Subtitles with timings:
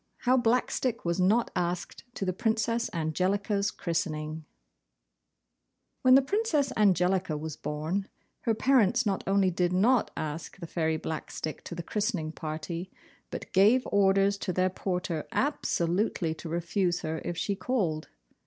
[0.21, 4.45] HOW BLACKSTICK WAS NOT ASKED TO THE PRINCESS ANGELICA'S CHRISTENING
[6.01, 8.09] When the Princess Angelica was born,
[8.39, 12.89] her parents not only did not ask the Fairy Blackstick to the christening party,
[13.29, 18.07] but gave orders to their porter absolutely to refuse her if she called.